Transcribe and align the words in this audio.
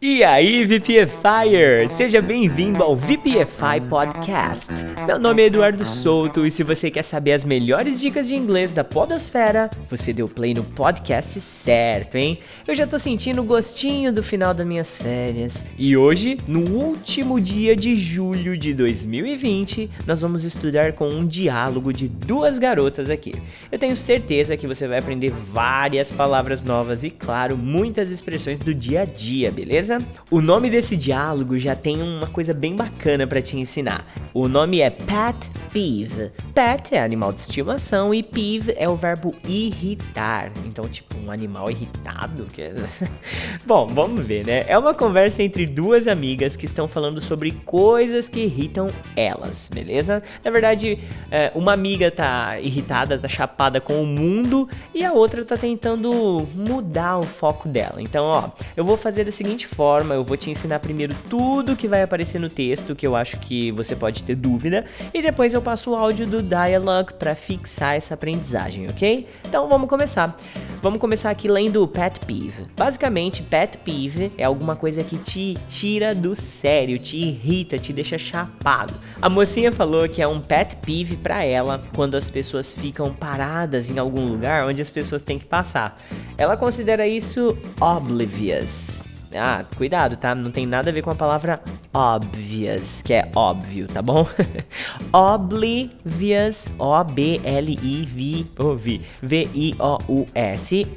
E 0.00 0.22
aí, 0.22 0.64
VPFire! 0.64 1.88
Seja 1.90 2.22
bem-vindo 2.22 2.84
ao 2.84 2.94
VPFI 2.94 3.80
Podcast. 3.90 4.72
Meu 5.04 5.18
nome 5.18 5.42
é 5.42 5.46
Eduardo 5.46 5.84
Souto 5.84 6.46
e 6.46 6.52
se 6.52 6.62
você 6.62 6.88
quer 6.88 7.02
saber 7.02 7.32
as 7.32 7.44
melhores 7.44 7.98
dicas 8.00 8.28
de 8.28 8.36
inglês 8.36 8.72
da 8.72 8.84
podosfera, 8.84 9.68
você 9.90 10.12
deu 10.12 10.28
play 10.28 10.54
no 10.54 10.62
podcast 10.62 11.40
certo, 11.40 12.14
hein? 12.14 12.38
Eu 12.64 12.76
já 12.76 12.86
tô 12.86 12.96
sentindo 12.96 13.42
o 13.42 13.44
gostinho 13.44 14.12
do 14.12 14.22
final 14.22 14.54
das 14.54 14.64
minhas 14.64 14.96
férias. 14.96 15.66
E 15.76 15.96
hoje, 15.96 16.36
no 16.46 16.60
último 16.70 17.40
dia 17.40 17.74
de 17.74 17.96
julho 17.96 18.56
de 18.56 18.72
2020, 18.72 19.90
nós 20.06 20.20
vamos 20.20 20.44
estudar 20.44 20.92
com 20.92 21.08
um 21.08 21.26
diálogo 21.26 21.92
de 21.92 22.06
duas 22.06 22.60
garotas 22.60 23.10
aqui. 23.10 23.32
Eu 23.72 23.80
tenho 23.80 23.96
certeza 23.96 24.56
que 24.56 24.68
você 24.68 24.86
vai 24.86 24.98
aprender 24.98 25.32
várias 25.52 26.12
palavras 26.12 26.62
novas 26.62 27.02
e, 27.02 27.10
claro, 27.10 27.58
muitas 27.58 28.12
expressões 28.12 28.60
do 28.60 28.72
dia 28.72 29.00
a 29.00 29.04
dia, 29.04 29.50
beleza? 29.50 29.87
Beleza? 29.88 29.98
O 30.30 30.40
nome 30.40 30.68
desse 30.68 30.96
diálogo 30.96 31.58
já 31.58 31.74
tem 31.74 32.02
uma 32.02 32.26
coisa 32.26 32.52
bem 32.52 32.76
bacana 32.76 33.26
para 33.26 33.40
te 33.40 33.56
ensinar. 33.56 34.04
O 34.34 34.46
nome 34.46 34.80
é 34.80 34.90
Pet 34.90 35.36
Peeve. 35.72 36.30
Pet 36.54 36.94
é 36.94 37.02
animal 37.02 37.32
de 37.32 37.40
estimação 37.40 38.14
e 38.14 38.22
peeve 38.22 38.74
é 38.76 38.88
o 38.88 38.96
verbo 38.96 39.34
irritar. 39.46 40.50
Então, 40.64 40.84
tipo, 40.88 41.16
um 41.18 41.30
animal 41.30 41.70
irritado? 41.70 42.46
Que... 42.46 42.62
É- 42.62 42.74
Bom, 43.66 43.86
vamos 43.86 44.24
ver, 44.26 44.46
né? 44.46 44.64
É 44.66 44.76
uma 44.78 44.94
conversa 44.94 45.42
entre 45.42 45.66
duas 45.66 46.08
amigas 46.08 46.56
que 46.56 46.64
estão 46.64 46.88
falando 46.88 47.20
sobre 47.20 47.52
coisas 47.64 48.28
que 48.28 48.40
irritam 48.40 48.86
elas, 49.16 49.70
beleza? 49.72 50.22
Na 50.44 50.50
verdade, 50.50 50.98
é, 51.30 51.52
uma 51.54 51.72
amiga 51.72 52.10
tá 52.10 52.58
irritada, 52.60 53.18
tá 53.18 53.28
chapada 53.28 53.80
com 53.80 54.02
o 54.02 54.06
mundo 54.06 54.68
e 54.94 55.04
a 55.04 55.12
outra 55.12 55.44
tá 55.44 55.56
tentando 55.56 56.10
mudar 56.54 57.18
o 57.18 57.22
foco 57.22 57.68
dela. 57.68 58.00
Então, 58.00 58.24
ó, 58.24 58.50
eu 58.76 58.84
vou 58.84 58.96
fazer 58.96 59.24
da 59.24 59.32
seguinte 59.32 59.66
forma: 59.66 60.14
eu 60.14 60.24
vou 60.24 60.36
te 60.36 60.50
ensinar 60.50 60.78
primeiro 60.80 61.14
tudo 61.28 61.76
que 61.76 61.88
vai 61.88 62.02
aparecer 62.02 62.40
no 62.40 62.48
texto, 62.48 62.94
que 62.94 63.06
eu 63.06 63.14
acho 63.14 63.38
que 63.38 63.70
você 63.72 63.94
pode 63.94 64.22
ter 64.22 64.34
dúvida, 64.34 64.86
e 65.12 65.20
depois 65.22 65.54
eu 65.54 65.57
passo 65.62 65.92
o 65.92 65.96
áudio 65.96 66.26
do 66.26 66.42
dialogue 66.42 67.14
para 67.14 67.34
fixar 67.34 67.96
essa 67.96 68.14
aprendizagem, 68.14 68.86
ok? 68.88 69.26
Então 69.46 69.68
vamos 69.68 69.88
começar. 69.88 70.36
Vamos 70.80 71.00
começar 71.00 71.30
aqui 71.30 71.48
lendo 71.48 71.82
o 71.82 71.88
pet 71.88 72.20
peeve. 72.24 72.66
Basicamente, 72.76 73.42
pet 73.42 73.78
peeve 73.78 74.32
é 74.38 74.44
alguma 74.44 74.76
coisa 74.76 75.02
que 75.02 75.18
te 75.18 75.54
tira 75.68 76.14
do 76.14 76.36
sério, 76.36 76.98
te 76.98 77.16
irrita, 77.16 77.78
te 77.78 77.92
deixa 77.92 78.16
chapado. 78.16 78.94
A 79.20 79.28
mocinha 79.28 79.72
falou 79.72 80.08
que 80.08 80.22
é 80.22 80.28
um 80.28 80.40
pet 80.40 80.76
peeve 80.76 81.16
para 81.16 81.42
ela 81.42 81.82
quando 81.96 82.16
as 82.16 82.30
pessoas 82.30 82.72
ficam 82.72 83.12
paradas 83.12 83.90
em 83.90 83.98
algum 83.98 84.28
lugar 84.28 84.66
onde 84.66 84.80
as 84.80 84.88
pessoas 84.88 85.22
têm 85.22 85.38
que 85.38 85.46
passar. 85.46 86.00
Ela 86.36 86.56
considera 86.56 87.06
isso 87.08 87.58
oblivious. 87.80 89.02
Ah, 89.34 89.64
cuidado, 89.76 90.16
tá? 90.16 90.34
Não 90.34 90.50
tem 90.50 90.66
nada 90.66 90.90
a 90.90 90.92
ver 90.92 91.02
com 91.02 91.10
a 91.10 91.14
palavra 91.14 91.60
obvious, 91.92 93.02
que 93.02 93.14
é 93.14 93.30
óbvio, 93.34 93.86
tá 93.86 94.02
bom? 94.02 94.26
Oblivious, 95.12 96.66
O-B-L-I-V-V-I-O-U-S, 96.78 97.48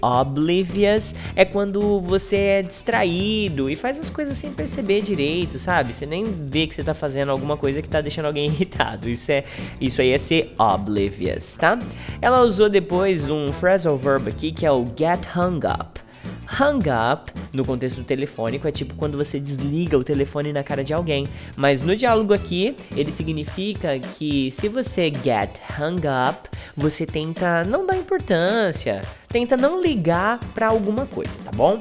oblivious 0.02 1.16
é 1.36 1.46
quando 1.46 2.00
você 2.02 2.36
é 2.36 2.62
distraído 2.62 3.70
e 3.70 3.76
faz 3.76 4.00
as 4.00 4.10
coisas 4.10 4.38
sem 4.38 4.52
perceber 4.52 5.02
direito, 5.02 5.58
sabe? 5.60 5.94
Você 5.94 6.06
nem 6.06 6.24
vê 6.24 6.68
que 6.68 6.76
você 6.76 6.84
tá 6.84 6.94
fazendo 6.94 7.32
alguma 7.32 7.58
coisa 7.58 7.82
que 7.82 7.90
tá 7.90 8.02
deixando 8.02 8.26
alguém 8.26 8.48
irritado. 8.52 9.10
Isso 9.10 9.32
é, 9.32 9.44
isso 9.80 10.02
aí 10.02 10.12
é 10.12 10.18
ser 10.18 10.54
oblivious, 10.58 11.56
tá? 11.56 11.80
Ela 12.22 12.42
usou 12.42 12.70
depois 12.70 13.30
um 13.30 13.48
phrasal 13.48 13.98
verb 13.98 14.30
aqui 14.30 14.52
que 14.52 14.66
é 14.66 14.72
o 14.72 14.86
get 14.86 15.26
hung 15.36 15.66
up. 15.66 16.11
Hung 16.60 16.84
up, 16.90 17.32
no 17.54 17.66
contexto 17.66 18.04
telefônico, 18.04 18.68
é 18.68 18.72
tipo 18.72 18.94
quando 18.96 19.18
você 19.18 19.40
desliga 19.40 19.98
o 19.98 20.04
telefone 20.04 20.52
na 20.52 20.64
cara 20.64 20.84
de 20.84 20.94
alguém. 20.94 21.26
Mas 21.56 21.82
no 21.82 21.96
diálogo 21.96 22.34
aqui, 22.34 22.76
ele 22.96 23.12
significa 23.12 23.98
que 24.00 24.52
se 24.52 24.68
você 24.68 25.12
get 25.24 25.60
hung 25.80 26.02
up, 26.30 26.50
você 26.76 27.06
tenta 27.06 27.64
não 27.64 27.86
dar 27.86 27.98
importância, 27.98 29.02
tenta 29.28 29.56
não 29.56 29.82
ligar 29.82 30.40
para 30.54 30.68
alguma 30.68 31.06
coisa, 31.06 31.38
tá 31.44 31.52
bom? 31.52 31.80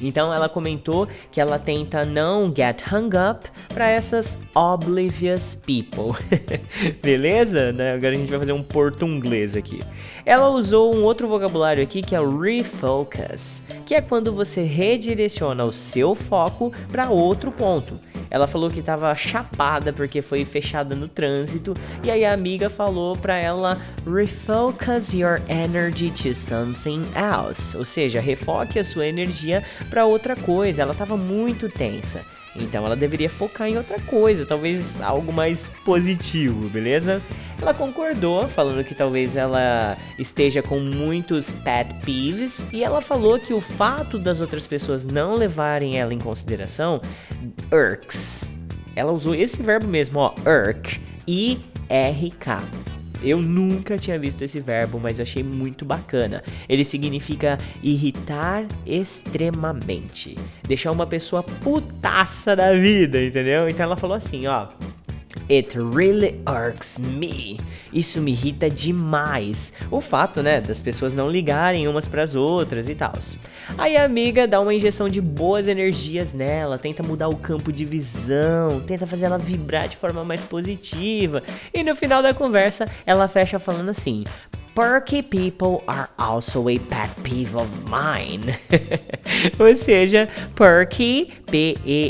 Então 0.00 0.32
ela 0.32 0.48
comentou 0.48 1.08
que 1.30 1.40
ela 1.40 1.58
tenta 1.58 2.04
não 2.04 2.52
get 2.54 2.82
hung 2.92 3.10
up 3.30 3.48
para 3.68 3.88
essas 3.88 4.42
oblivious 4.54 5.54
people. 5.54 6.12
Beleza? 7.02 7.72
Né? 7.72 7.92
Agora 7.92 8.12
a 8.12 8.14
gente 8.14 8.30
vai 8.30 8.38
fazer 8.38 8.52
um 8.52 8.62
português 8.62 9.56
aqui. 9.56 9.80
Ela 10.24 10.48
usou 10.48 10.94
um 10.94 11.02
outro 11.02 11.28
vocabulário 11.28 11.82
aqui 11.82 12.02
que 12.02 12.14
é 12.14 12.20
o 12.20 12.38
refocus, 12.38 13.62
que 13.86 13.94
é 13.94 14.00
quando 14.00 14.32
você 14.32 14.62
redireciona 14.62 15.64
o 15.64 15.72
seu 15.72 16.14
foco 16.14 16.72
para 16.90 17.10
outro 17.10 17.50
ponto. 17.50 17.98
Ela 18.30 18.46
falou 18.46 18.68
que 18.68 18.80
estava 18.80 19.14
chapada 19.14 19.92
porque 19.92 20.22
foi 20.22 20.44
fechada 20.44 20.94
no 20.94 21.08
trânsito 21.08 21.74
e 22.04 22.10
aí 22.10 22.24
a 22.24 22.32
amiga 22.32 22.68
falou 22.68 23.16
para 23.16 23.36
ela 23.36 23.78
refocus 24.04 25.12
your 25.12 25.40
energy 25.48 26.10
to 26.10 26.34
something 26.34 27.02
else, 27.14 27.76
ou 27.76 27.84
seja, 27.84 28.20
refoque 28.20 28.78
a 28.78 28.84
sua 28.84 29.06
energia 29.06 29.64
para 29.90 30.06
outra 30.06 30.36
coisa. 30.36 30.82
Ela 30.82 30.92
estava 30.92 31.16
muito 31.16 31.68
tensa. 31.68 32.24
Então 32.60 32.84
ela 32.84 32.96
deveria 32.96 33.30
focar 33.30 33.68
em 33.68 33.76
outra 33.76 34.00
coisa, 34.00 34.46
talvez 34.46 35.00
algo 35.00 35.32
mais 35.32 35.70
positivo, 35.84 36.68
beleza? 36.68 37.22
Ela 37.60 37.72
concordou, 37.72 38.46
falando 38.48 38.84
que 38.84 38.94
talvez 38.94 39.36
ela 39.36 39.96
esteja 40.18 40.62
com 40.62 40.78
muitos 40.78 41.50
pet 41.50 41.94
peeves, 42.04 42.66
e 42.72 42.84
ela 42.84 43.00
falou 43.00 43.38
que 43.38 43.54
o 43.54 43.60
fato 43.60 44.18
das 44.18 44.40
outras 44.40 44.66
pessoas 44.66 45.06
não 45.06 45.34
levarem 45.34 45.98
ela 45.98 46.12
em 46.12 46.18
consideração 46.18 47.00
irks. 47.72 48.50
Ela 48.94 49.12
usou 49.12 49.34
esse 49.34 49.62
verbo 49.62 49.86
mesmo, 49.86 50.18
ó, 50.18 50.34
irk, 50.46 51.00
I-R-K. 51.26 52.62
Eu 53.26 53.42
nunca 53.42 53.98
tinha 53.98 54.18
visto 54.18 54.42
esse 54.42 54.60
verbo, 54.60 55.00
mas 55.00 55.18
eu 55.18 55.24
achei 55.24 55.42
muito 55.42 55.84
bacana. 55.84 56.44
Ele 56.68 56.84
significa 56.84 57.58
irritar 57.82 58.64
extremamente, 58.86 60.36
deixar 60.66 60.92
uma 60.92 61.06
pessoa 61.06 61.42
putaça 61.42 62.54
da 62.54 62.72
vida, 62.72 63.20
entendeu? 63.22 63.68
Então 63.68 63.84
ela 63.84 63.96
falou 63.96 64.16
assim, 64.16 64.46
ó: 64.46 64.68
It 65.48 65.78
really 65.78 66.40
irks 66.48 66.98
me. 66.98 67.56
Isso 67.92 68.20
me 68.20 68.32
irrita 68.32 68.68
demais. 68.68 69.72
O 69.90 70.00
fato, 70.00 70.42
né, 70.42 70.60
das 70.60 70.82
pessoas 70.82 71.14
não 71.14 71.30
ligarem 71.30 71.86
umas 71.86 72.08
para 72.08 72.22
as 72.22 72.34
outras 72.34 72.88
e 72.88 72.94
tal. 72.94 73.12
Aí 73.78 73.96
a 73.96 74.04
amiga 74.04 74.46
dá 74.46 74.60
uma 74.60 74.74
injeção 74.74 75.08
de 75.08 75.20
boas 75.20 75.68
energias 75.68 76.32
nela, 76.32 76.78
tenta 76.78 77.02
mudar 77.02 77.28
o 77.28 77.36
campo 77.36 77.72
de 77.72 77.84
visão, 77.84 78.80
tenta 78.80 79.06
fazer 79.06 79.26
ela 79.26 79.38
vibrar 79.38 79.88
de 79.88 79.96
forma 79.96 80.24
mais 80.24 80.44
positiva. 80.44 81.42
E 81.72 81.82
no 81.82 81.94
final 81.94 82.22
da 82.22 82.34
conversa, 82.34 82.84
ela 83.06 83.28
fecha 83.28 83.58
falando 83.58 83.90
assim: 83.90 84.24
Perky 84.76 85.22
people 85.22 85.82
are 85.88 86.10
also 86.18 86.68
a 86.68 86.78
pet 86.78 87.08
peeve 87.22 87.56
of 87.56 87.66
mine. 87.88 88.54
Ou 89.58 89.74
seja, 89.74 90.28
perky, 90.54 91.32
P-E-R-K-Y, 91.50 92.08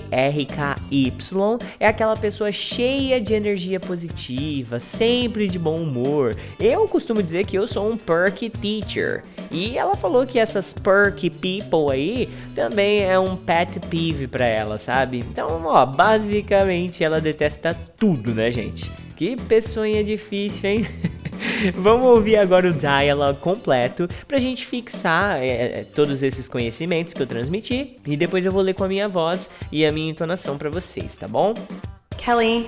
é 1.79 1.87
aquela 1.87 2.17
pessoa 2.17 2.51
cheia 2.51 3.21
de 3.21 3.35
energia 3.35 3.79
positiva, 3.79 4.81
sempre 4.81 5.47
de 5.47 5.61
bom 5.61 5.77
humor. 5.77 6.35
Eu 6.59 6.89
costumo 6.89 7.23
dizer 7.23 7.47
que 7.47 7.57
eu 7.57 7.69
sou 7.69 7.89
um 7.89 7.97
perky 7.97 8.51
teacher. 8.51 9.23
E 9.49 9.79
ela 9.79 9.95
falou 9.95 10.27
que 10.27 10.41
essas 10.41 10.73
perky 10.73 11.31
people 11.31 11.93
aí 11.93 12.29
também 12.57 13.05
é 13.05 13.17
um 13.17 13.37
pet 13.37 13.79
peeve 13.79 14.27
pra 14.27 14.45
ela, 14.45 14.77
sabe? 14.77 15.19
Então, 15.19 15.47
ó, 15.67 15.87
basicamente 15.87 17.05
ela 17.05 17.21
detesta 17.21 17.73
tudo, 17.97 18.35
né, 18.35 18.51
gente? 18.51 18.91
Que 19.15 19.37
pessoinha 19.37 20.03
difícil, 20.03 20.69
hein? 20.69 20.85
Vamos 21.75 22.07
ouvir 22.07 22.37
agora 22.37 22.69
o 22.69 22.73
dialogue 22.73 23.39
completo 23.41 24.09
pra 24.27 24.39
gente 24.39 24.67
fixar 24.67 25.43
é, 25.43 25.81
é, 25.81 25.85
todos 25.95 26.23
esses 26.23 26.49
conhecimentos 26.49 27.15
que 27.15 27.23
eu 27.23 27.27
transmiti 27.27 27.97
e 28.07 28.17
depois 28.17 28.45
eu 28.45 28.53
vou 28.53 28.63
ler 28.63 28.75
com 28.75 28.85
a 28.85 28.89
minha 28.89 29.09
voz 29.09 29.51
e 29.71 29.85
a 29.85 29.93
minha 29.93 30.11
entonação 30.11 30.59
para 30.59 30.71
vocês, 30.71 31.17
tá 31.17 31.27
bom? 31.27 31.55
Kelly, 32.19 32.67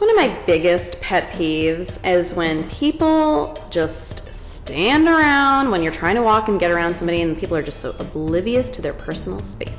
one 0.00 0.10
of 0.10 0.16
my 0.16 0.28
biggest 0.46 0.96
pet 1.00 1.26
peeves 1.36 1.88
is 2.04 2.32
when 2.34 2.62
people 2.64 3.54
just 3.70 4.22
stand 4.54 5.08
around 5.08 5.70
when 5.70 5.82
you're 5.82 5.96
trying 5.96 6.16
to 6.16 6.22
walk 6.22 6.48
and 6.48 6.58
get 6.58 6.70
around 6.70 6.96
somebody 6.96 7.22
and 7.22 7.36
people 7.36 7.56
are 7.56 7.64
just 7.64 7.80
so 7.80 7.94
oblivious 7.98 8.70
to 8.70 8.82
their 8.82 8.94
personal 8.94 9.40
space. 9.40 9.74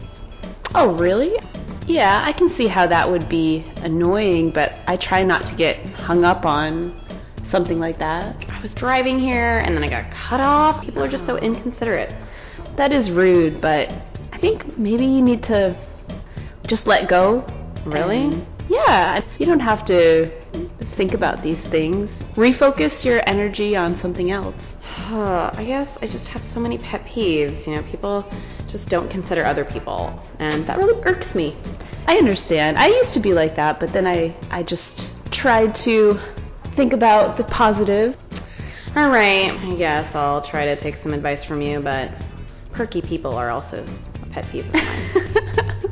Oh, 0.76 0.96
really? 0.98 1.38
Yeah, 1.88 2.24
I 2.24 2.32
can 2.32 2.48
see 2.50 2.68
how 2.68 2.88
that 2.88 3.10
would 3.10 3.28
be 3.28 3.66
annoying, 3.84 4.52
but 4.52 4.74
I 4.88 4.96
try 4.98 5.24
not 5.24 5.46
to 5.48 5.56
get 5.56 5.84
hung 5.96 6.24
up 6.24 6.46
on 6.46 6.96
something 7.52 7.80
like 7.80 8.00
that. 8.00 8.50
I 8.50 8.62
was 8.62 8.74
driving 8.74 9.20
here 9.20 9.60
and 9.60 9.76
then 9.76 9.84
I 9.84 9.90
got 9.90 10.10
cut 10.10 10.40
off. 10.40 10.84
People 10.84 11.04
are 11.04 11.08
just 11.08 11.26
so 11.26 11.38
inconsiderate. 11.38 12.16
That 12.78 12.94
is 12.94 13.12
rude, 13.12 13.62
but 13.62 13.94
I 14.32 14.38
think 14.38 14.78
maybe 14.78 15.06
you 15.06 15.22
need 15.22 15.44
to 15.44 15.76
just 16.66 16.88
let 16.88 17.10
go. 17.10 17.46
Really? 17.86 18.22
Mm-hmm. 18.22 18.40
And 18.40 18.46
yeah, 18.70 19.22
you 19.38 19.46
don't 19.46 19.60
have 19.60 19.84
to 19.86 20.28
think 20.96 21.14
about 21.14 21.44
these 21.44 21.60
things. 21.60 22.10
Refocus 22.36 23.04
your 23.04 23.22
energy 23.28 23.76
on 23.76 23.98
something 24.00 24.32
else. 24.32 24.56
I 25.10 25.64
guess 25.66 25.98
I 26.02 26.08
just 26.08 26.30
have 26.30 26.44
so 26.54 26.60
many 26.60 26.78
pet 26.78 27.06
peeves. 27.06 27.68
You 27.68 27.76
know, 27.76 27.84
people 27.84 28.26
just 28.68 28.88
don't 28.88 29.10
consider 29.10 29.44
other 29.44 29.66
people. 29.66 30.18
And 30.40 30.66
that 30.68 30.78
really 30.78 31.02
irks 31.04 31.36
me. 31.36 31.58
I 32.08 32.18
understand. 32.18 32.78
I 32.78 32.88
used 32.88 33.14
to 33.14 33.20
be 33.20 33.34
like 33.34 33.56
that, 33.56 33.80
but 33.80 33.92
then 33.92 34.08
I, 34.08 34.34
I 34.50 34.64
just 34.64 35.12
tried 35.32 35.76
to 35.76 36.20
think 36.76 36.94
about 36.94 37.38
the 37.38 37.44
positive. 37.44 38.18
All 38.96 39.10
right, 39.10 39.52
I 39.52 39.76
guess 39.78 40.14
I'll 40.16 40.42
try 40.42 40.66
to 40.66 40.76
take 40.76 40.98
some 40.98 41.14
advice 41.14 41.44
from 41.44 41.62
you, 41.62 41.80
but 41.80 42.12
perky 42.72 43.02
people 43.02 43.36
are 43.36 43.50
also 43.50 43.86
a 44.22 44.26
pet 44.28 44.46
peeve 44.52 44.68
of 44.68 44.74
mine. 44.74 45.92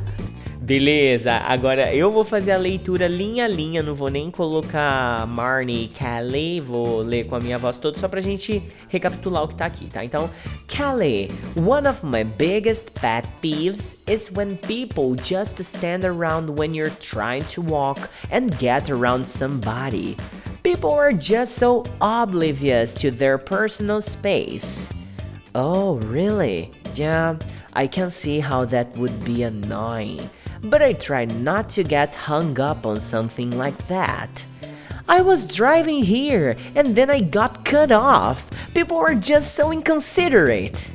Beleza, 0.70 1.32
agora 1.32 1.92
eu 1.92 2.12
vou 2.12 2.22
fazer 2.22 2.52
a 2.52 2.56
leitura 2.56 3.08
linha 3.08 3.46
a 3.46 3.48
linha, 3.48 3.82
não 3.82 3.92
vou 3.92 4.08
nem 4.08 4.30
colocar 4.30 5.26
Marnie, 5.26 5.88
Kelly, 5.88 6.60
vou 6.60 7.02
ler 7.02 7.24
com 7.26 7.34
a 7.34 7.40
minha 7.40 7.58
voz 7.58 7.76
toda 7.76 7.98
só 7.98 8.06
pra 8.06 8.20
gente 8.20 8.62
recapitular 8.88 9.42
o 9.42 9.48
que 9.48 9.56
tá 9.56 9.66
aqui, 9.66 9.86
tá? 9.86 10.04
Então, 10.04 10.30
Kelly, 10.68 11.28
one 11.56 11.88
of 11.88 12.06
my 12.06 12.22
biggest 12.22 12.92
pet 13.00 13.26
peeves 13.42 14.04
is 14.06 14.30
when 14.32 14.56
people 14.58 15.20
just 15.20 15.58
stand 15.60 16.04
around 16.04 16.56
when 16.56 16.72
you're 16.72 16.94
trying 17.00 17.42
to 17.52 17.62
walk 17.62 18.08
and 18.30 18.56
get 18.60 18.88
around 18.88 19.26
somebody. 19.26 20.16
People 20.62 20.92
are 20.92 21.12
just 21.12 21.54
so 21.54 21.84
oblivious 22.00 22.94
to 22.94 23.10
their 23.10 23.38
personal 23.38 24.00
space. 24.00 24.88
Oh, 25.54 25.96
really? 26.00 26.72
Yeah, 26.94 27.38
I 27.72 27.86
can 27.86 28.10
see 28.10 28.40
how 28.40 28.64
that 28.66 28.96
would 28.96 29.24
be 29.24 29.42
annoying 29.42 30.28
but 30.62 30.82
I 30.82 30.92
try 30.92 31.24
not 31.24 31.70
to 31.70 31.82
get 31.82 32.14
hung 32.14 32.58
up 32.60 32.86
on 32.86 33.00
something 33.00 33.50
like 33.50 33.76
that. 33.88 34.44
I 35.08 35.22
was 35.22 35.46
driving 35.46 36.02
here 36.02 36.56
and 36.76 36.94
then 36.94 37.10
I 37.10 37.20
got 37.20 37.64
cut 37.64 37.90
off. 37.90 38.48
People 38.74 38.98
were 38.98 39.14
just 39.14 39.54
so 39.54 39.72
inconsiderate. 39.72 40.88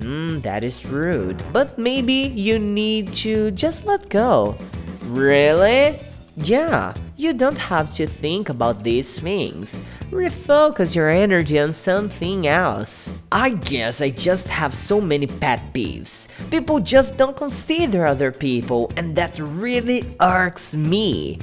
Hmm, 0.00 0.40
that 0.40 0.64
is 0.64 0.84
rude, 0.86 1.42
but 1.52 1.78
maybe 1.78 2.12
you 2.12 2.58
need 2.58 3.14
to 3.16 3.52
just 3.52 3.84
let 3.84 4.08
go. 4.08 4.56
Really? 5.02 6.00
Yeah, 6.36 6.94
you 7.16 7.32
don't 7.32 7.58
have 7.58 7.94
to 7.94 8.08
think 8.08 8.48
about 8.48 8.82
these 8.82 9.20
things. 9.20 9.84
Refocus 10.10 10.94
your 10.94 11.08
energy 11.08 11.60
on 11.60 11.72
something 11.72 12.48
else. 12.48 13.08
I 13.30 13.50
guess 13.50 14.00
I 14.00 14.10
just 14.10 14.48
have 14.48 14.74
so 14.74 15.00
many 15.00 15.28
pet 15.28 15.62
peeves. 15.72 16.26
People 16.50 16.80
just 16.80 17.16
don't 17.16 17.36
consider 17.36 18.04
other 18.04 18.32
people, 18.32 18.90
and 18.96 19.14
that 19.14 19.38
really 19.38 20.16
irks 20.20 20.74
me. 20.74 21.38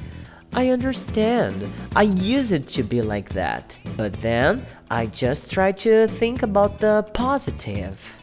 I 0.54 0.70
understand. 0.70 1.72
I 1.96 2.04
used 2.04 2.52
it 2.52 2.68
to 2.76 2.84
be 2.84 3.02
like 3.02 3.30
that. 3.30 3.78
But 3.96 4.12
then 4.20 4.66
I 4.90 5.06
just 5.06 5.50
try 5.50 5.72
to 5.72 6.08
think 6.08 6.44
about 6.44 6.82
the 6.82 7.04
positive. 7.14 8.20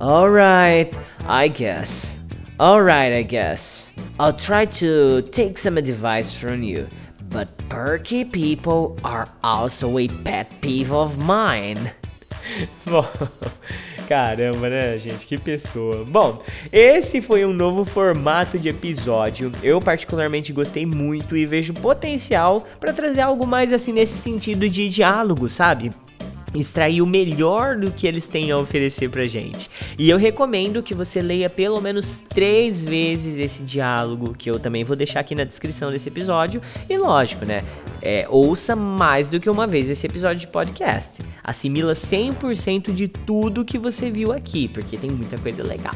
Alright, 0.00 0.96
I 1.26 1.48
guess. 1.48 2.18
Alright, 2.60 3.12
I 3.12 3.22
guess. 3.22 3.90
I'll 4.20 4.32
try 4.32 4.66
to 4.78 5.22
take 5.32 5.58
some 5.58 5.76
advice 5.76 6.32
from 6.32 6.62
you. 6.62 6.86
But 7.28 7.48
perky 7.68 8.24
people 8.24 8.96
are 9.04 9.26
also 9.42 9.98
a 9.98 10.06
pet 10.06 10.60
peeve 10.60 10.92
of 10.92 11.18
mine. 11.18 11.90
Bom, 12.86 13.04
caramba, 14.06 14.70
né, 14.70 14.96
gente? 14.98 15.26
Que 15.26 15.36
pessoa. 15.36 16.04
Bom, 16.04 16.44
esse 16.72 17.20
foi 17.20 17.44
um 17.44 17.52
novo 17.52 17.84
formato 17.84 18.56
de 18.56 18.68
episódio. 18.68 19.50
Eu 19.60 19.80
particularmente 19.80 20.52
gostei 20.52 20.86
muito 20.86 21.36
e 21.36 21.44
vejo 21.44 21.74
potencial 21.74 22.64
para 22.78 22.92
trazer 22.92 23.22
algo 23.22 23.44
mais 23.44 23.72
assim 23.72 23.92
nesse 23.92 24.16
sentido 24.16 24.68
de 24.68 24.88
diálogo, 24.88 25.48
sabe? 25.48 25.90
Extrair 26.54 27.02
o 27.02 27.06
melhor 27.06 27.76
do 27.76 27.90
que 27.90 28.06
eles 28.06 28.26
têm 28.26 28.50
a 28.50 28.58
oferecer 28.58 29.08
pra 29.10 29.24
gente. 29.24 29.70
E 29.98 30.08
eu 30.08 30.16
recomendo 30.16 30.82
que 30.82 30.94
você 30.94 31.20
leia 31.20 31.50
pelo 31.50 31.80
menos 31.80 32.18
três 32.28 32.84
vezes 32.84 33.38
esse 33.38 33.62
diálogo, 33.62 34.34
que 34.36 34.50
eu 34.50 34.58
também 34.58 34.84
vou 34.84 34.96
deixar 34.96 35.20
aqui 35.20 35.34
na 35.34 35.44
descrição 35.44 35.90
desse 35.90 36.08
episódio. 36.08 36.60
E 36.88 36.96
lógico, 36.96 37.44
né? 37.44 37.62
É, 38.00 38.26
ouça 38.28 38.76
mais 38.76 39.30
do 39.30 39.40
que 39.40 39.48
uma 39.48 39.66
vez 39.66 39.90
esse 39.90 40.06
episódio 40.06 40.40
de 40.40 40.46
podcast. 40.46 41.22
Assimila 41.42 41.92
100% 41.92 42.92
de 42.92 43.08
tudo 43.08 43.64
que 43.64 43.78
você 43.78 44.10
viu 44.10 44.32
aqui, 44.32 44.68
porque 44.68 44.96
tem 44.96 45.10
muita 45.10 45.38
coisa 45.38 45.62
legal. 45.62 45.94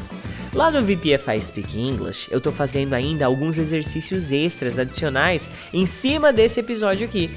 Lá 0.53 0.71
no 0.71 0.81
VPFI 0.81 1.39
Speak 1.41 1.79
English, 1.79 2.27
eu 2.31 2.41
tô 2.41 2.51
fazendo 2.51 2.93
ainda 2.93 3.25
alguns 3.27 3.59
exercícios 3.59 4.31
extras 4.31 4.79
adicionais 4.79 5.51
em 5.71 5.85
cima 5.85 6.33
desse 6.33 6.59
episódio 6.59 7.05
aqui 7.05 7.29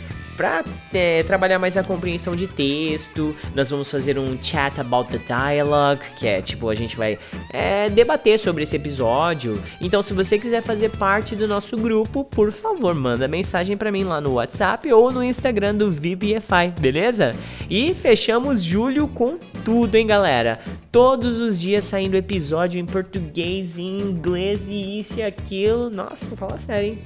para 0.43 0.65
é, 0.93 1.23
trabalhar 1.23 1.61
mais 1.61 1.77
a 1.77 1.85
compreensão 1.85 2.35
de 2.35 2.49
texto, 2.49 3.33
nós 3.55 3.71
vamos 3.71 3.89
fazer 3.89 4.19
um 4.19 4.37
chat 4.43 4.81
about 4.81 5.09
the 5.09 5.19
dialogue, 5.19 6.01
que 6.17 6.27
é 6.27 6.43
tipo, 6.43 6.69
a 6.69 6.75
gente 6.75 6.97
vai 6.97 7.17
é, 7.49 7.89
debater 7.89 8.41
sobre 8.41 8.65
esse 8.65 8.75
episódio. 8.75 9.57
Então, 9.81 10.03
se 10.03 10.13
você 10.13 10.41
quiser 10.41 10.61
fazer 10.61 10.89
parte 10.89 11.37
do 11.37 11.47
nosso 11.47 11.77
grupo, 11.77 12.25
por 12.25 12.51
favor, 12.51 12.93
manda 12.93 13.29
mensagem 13.29 13.77
para 13.77 13.93
mim 13.93 14.03
lá 14.03 14.21
no 14.21 14.33
WhatsApp 14.33 14.93
ou 14.93 15.13
no 15.13 15.23
Instagram 15.23 15.77
do 15.77 15.93
VBFI, 15.93 16.73
beleza? 16.81 17.31
E 17.71 17.95
fechamos 17.95 18.65
julho 18.65 19.07
com 19.07 19.39
tudo, 19.65 19.95
hein, 19.95 20.09
galera? 20.09 20.59
Todos 20.91 21.41
os 21.41 21.61
dias 21.61 21.85
saindo 21.85 22.17
episódio 22.17 22.81
em 22.81 22.85
português, 22.85 23.79
em 23.79 23.97
inglês 23.99 24.67
e 24.67 24.99
isso 24.99 25.21
e 25.21 25.23
aquilo. 25.23 25.89
Nossa, 25.89 26.35
fala 26.37 26.59
sério, 26.59 26.95
hein? 26.95 26.99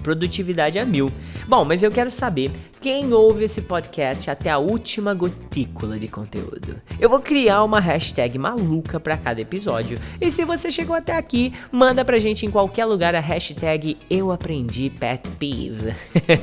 Produtividade 0.00 0.78
a 0.78 0.84
mil. 0.84 1.10
Bom, 1.48 1.64
mas 1.64 1.82
eu 1.82 1.90
quero 1.90 2.10
saber 2.10 2.50
quem 2.78 3.10
ouve 3.10 3.44
esse 3.44 3.62
podcast 3.62 4.30
até 4.30 4.50
a 4.50 4.58
última 4.58 5.14
gotícula 5.14 5.98
de 5.98 6.06
conteúdo. 6.06 6.76
Eu 7.00 7.08
vou 7.08 7.20
criar 7.20 7.64
uma 7.64 7.80
hashtag 7.80 8.38
maluca 8.38 9.00
para 9.00 9.16
cada 9.16 9.40
episódio. 9.40 9.98
E 10.20 10.30
se 10.30 10.44
você 10.44 10.70
chegou 10.70 10.94
até 10.94 11.16
aqui, 11.16 11.54
manda 11.72 12.04
pra 12.04 12.18
gente 12.18 12.44
em 12.44 12.50
qualquer 12.50 12.84
lugar 12.84 13.14
a 13.14 13.20
hashtag 13.20 13.96
Eu 14.10 14.30
Aprendi 14.30 14.92
Pet 15.00 15.26
Peeve. 15.38 15.94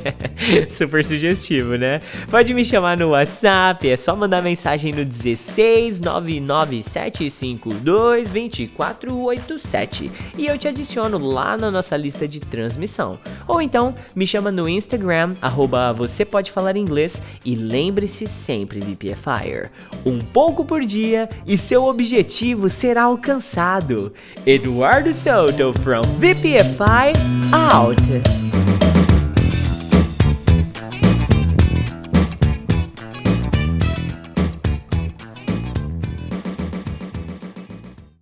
Super 0.73 1.05
sugestivo, 1.05 1.75
né? 1.75 2.01
Pode 2.31 2.51
me 2.55 2.65
chamar 2.65 2.97
no 2.97 3.09
WhatsApp, 3.09 3.87
é 3.87 3.95
só 3.95 4.15
mandar 4.15 4.41
mensagem 4.41 4.91
no 4.91 5.05
16 5.05 5.99
99752 5.99 8.31
2487 8.31 10.11
e 10.35 10.47
eu 10.47 10.57
te 10.57 10.67
adiciono 10.67 11.19
lá 11.19 11.55
na 11.55 11.69
nossa 11.69 11.95
lista 11.95 12.27
de 12.27 12.39
transmissão. 12.39 13.19
Ou 13.47 13.61
então 13.61 13.93
me 14.15 14.25
chama 14.25 14.51
no 14.51 14.67
Instagram 14.67 14.94
Instagram, 14.95 15.35
arroba 15.41 15.91
você 15.91 16.23
pode 16.23 16.51
falar 16.51 16.77
inglês 16.77 17.21
e 17.43 17.55
lembre-se 17.55 18.25
sempre, 18.25 18.79
VPFire, 18.79 19.69
um 20.05 20.19
pouco 20.19 20.63
por 20.63 20.83
dia 20.85 21.27
e 21.45 21.57
seu 21.57 21.85
objetivo 21.85 22.69
será 22.69 23.03
alcançado. 23.03 24.13
Eduardo 24.45 25.13
Soto 25.13 25.73
from 25.81 26.01
VPFI 26.17 27.11
out! 27.51 28.74